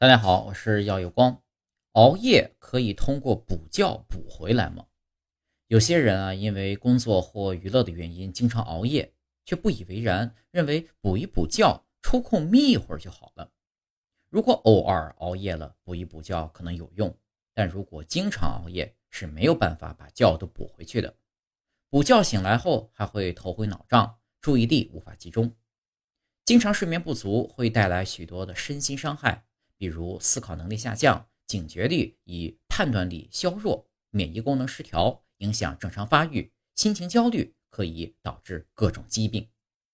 [0.00, 1.42] 大家好，我是耀有光。
[1.94, 4.86] 熬夜可以通过补觉补回来吗？
[5.66, 9.12] 有些人啊，因为工作或娱乐的原因，经常熬夜，
[9.44, 13.50] 却不以为然，认为补一补觉，抽空眯一会儿就好了。
[14.28, 17.12] 如果偶尔熬夜了，补一补觉可能有用，
[17.52, 21.12] 但如果经常熬夜，是没有办法把觉都补回去的。
[21.90, 25.52] 补觉醒来后，还会头昏脑胀，注意力无法集中。
[26.44, 29.44] 经常睡眠不足会带来许多的身心伤害。
[29.78, 39.48] 比如思考能力下降、警觉力与判断力削弱、免疫功能失调，影响正常发育；心情焦虑可以导致各种疾病。